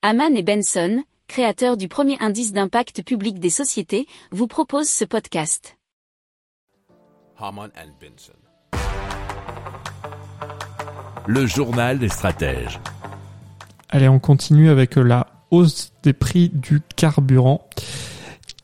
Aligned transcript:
Haman 0.00 0.36
et 0.36 0.44
Benson, 0.44 1.02
créateurs 1.26 1.76
du 1.76 1.88
premier 1.88 2.16
indice 2.20 2.52
d'impact 2.52 3.02
public 3.02 3.40
des 3.40 3.50
sociétés, 3.50 4.06
vous 4.30 4.46
proposent 4.46 4.88
ce 4.88 5.04
podcast. 5.04 5.76
Haman 7.36 7.68
and 7.76 7.90
Benson. 8.00 8.32
Le 11.26 11.46
journal 11.46 11.98
des 11.98 12.08
stratèges. 12.08 12.78
Allez, 13.88 14.08
on 14.08 14.20
continue 14.20 14.70
avec 14.70 14.94
la 14.94 15.26
hausse 15.50 15.92
des 16.04 16.12
prix 16.12 16.48
du 16.50 16.80
carburant. 16.94 17.68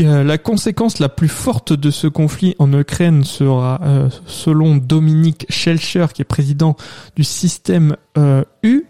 Euh, 0.00 0.22
La 0.24 0.38
conséquence 0.38 0.98
la 0.98 1.08
plus 1.08 1.28
forte 1.28 1.72
de 1.72 1.90
ce 1.90 2.06
conflit 2.06 2.54
en 2.58 2.72
Ukraine 2.72 3.24
sera, 3.24 3.80
euh, 3.82 4.08
selon 4.26 4.76
Dominique 4.76 5.44
Schelcher, 5.48 6.06
qui 6.14 6.22
est 6.22 6.24
président 6.24 6.76
du 7.16 7.24
système 7.24 7.96
euh, 8.16 8.44
U, 8.62 8.86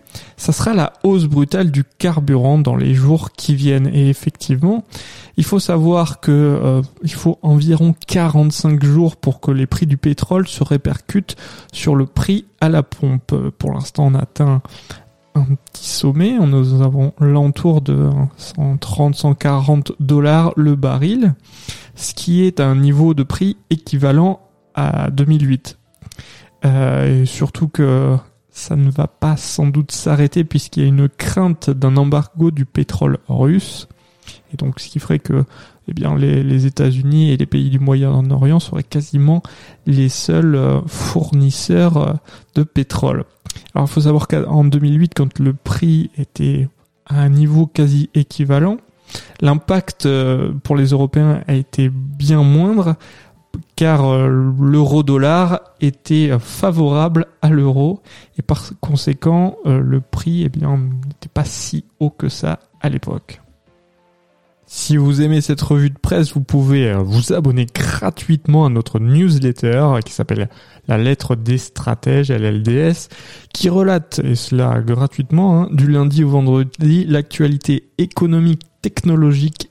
ça 0.49 0.53
sera 0.55 0.73
la 0.73 0.95
hausse 1.03 1.27
brutale 1.27 1.71
du 1.71 1.85
carburant 1.85 2.57
dans 2.57 2.75
les 2.75 2.95
jours 2.95 3.33
qui 3.33 3.55
viennent. 3.55 3.91
Et 3.93 4.09
effectivement, 4.09 4.83
il 5.37 5.45
faut 5.45 5.59
savoir 5.59 6.21
que 6.21 6.33
euh, 6.33 6.81
il 7.03 7.13
faut 7.13 7.39
environ 7.43 7.95
45 8.07 8.83
jours 8.83 9.17
pour 9.17 9.41
que 9.41 9.51
les 9.51 9.67
prix 9.67 9.85
du 9.85 9.99
pétrole 9.99 10.49
se 10.49 10.65
répercutent 10.65 11.37
sur 11.71 11.95
le 11.95 12.07
prix 12.07 12.47
à 12.63 12.71
la 12.71 12.83
pompe. 12.83 13.35
Pour 13.59 13.75
l'instant, 13.75 14.07
on 14.07 14.15
atteint 14.15 14.63
un 15.35 15.45
petit 15.45 15.87
sommet. 15.87 16.39
Nous 16.39 16.81
avons 16.81 17.13
l'entour 17.21 17.83
de 17.83 18.09
130-140 18.39 19.97
dollars 20.01 20.55
le 20.57 20.77
baril, 20.77 21.35
ce 21.95 22.15
qui 22.15 22.43
est 22.43 22.59
un 22.59 22.75
niveau 22.75 23.13
de 23.13 23.23
prix 23.23 23.59
équivalent 23.69 24.41
à 24.75 25.11
2008. 25.11 25.79
Euh, 26.65 27.23
et 27.23 27.27
surtout 27.27 27.69
que 27.69 28.17
ça 28.59 28.77
ne 28.77 28.91
va 28.91 29.07
pas 29.07 29.37
sans 29.37 29.67
doute 29.67 29.93
s'arrêter 29.93 30.45
puisqu'il 30.45 30.83
y 30.83 30.87
a 30.87 30.89
une 30.89 31.09
crainte 31.09 31.71
d'un 31.71 31.97
embargo 31.97 32.51
du 32.51 32.65
pétrole 32.65 33.19
russe. 33.29 33.89
Et 34.53 34.57
donc, 34.57 34.81
ce 34.81 34.89
qui 34.89 34.99
ferait 34.99 35.21
que 35.21 35.45
eh 35.89 35.95
bien, 35.95 36.17
les, 36.17 36.43
les 36.43 36.67
États-Unis 36.67 37.31
et 37.31 37.37
les 37.37 37.47
pays 37.47 37.71
du 37.71 37.79
Moyen-Orient 37.79 38.61
seraient 38.61 38.83
quasiment 38.83 39.43
les 39.87 40.11
seuls 40.11 40.55
euh, 40.55 40.81
fournisseurs 40.87 41.97
euh, 41.97 42.13
de 42.55 42.63
pétrole. 42.63 43.25
Alors, 43.75 43.89
il 43.89 43.91
faut 43.91 44.03
savoir 44.03 44.29
qu'en 44.29 44.65
2008, 44.65 45.13
quand 45.15 45.39
le 45.39 45.55
prix 45.55 46.11
était 46.19 46.69
à 47.07 47.23
un 47.23 47.31
niveau 47.31 47.67
quasi 47.67 48.11
équivalent, 48.15 48.77
l'impact 49.41 50.05
euh, 50.05 50.53
pour 50.63 50.77
les 50.77 50.89
Européens 50.89 51.43
a 51.47 51.55
été 51.55 51.89
bien 51.91 52.43
moindre 52.43 52.97
car 53.79 54.07
euh, 54.07 54.29
l'euro-dollar 54.61 55.61
était 55.81 56.37
favorable 56.41 57.27
à 57.43 57.49
l'euro 57.49 58.03
et 58.37 58.43
par 58.43 58.73
conséquent 58.81 59.57
euh, 59.67 59.79
le 59.79 60.01
prix 60.01 60.43
eh 60.43 60.49
n'était 60.49 61.29
pas 61.33 61.45
si 61.45 61.85
haut 62.01 62.11
que 62.11 62.29
ça 62.29 62.59
à 62.81 62.89
l'époque. 62.89 63.41
Si 64.67 64.97
vous 64.97 65.23
aimez 65.23 65.41
cette 65.41 65.63
revue 65.63 65.91
de 65.91 65.99
presse, 65.99 66.35
vous 66.35 66.41
pouvez 66.41 66.91
euh, 66.91 66.99
vous 66.99 67.33
abonner 67.33 67.67
gratuitement 67.73 68.67
à 68.67 68.69
notre 68.69 68.99
newsletter 68.99 70.01
qui 70.05 70.13
s'appelle 70.13 70.49
La 70.89 70.99
lettre 70.99 71.37
des 71.37 71.59
stratèges, 71.59 72.33
LLDS, 72.33 73.07
qui 73.55 73.69
relate, 73.69 74.21
et 74.25 74.35
cela 74.35 74.81
gratuitement, 74.81 75.63
hein, 75.63 75.69
du 75.71 75.87
lundi 75.87 76.25
au 76.25 76.31
vendredi, 76.31 77.05
l'actualité 77.05 77.91
économique, 77.97 78.63
technologique, 78.83 79.71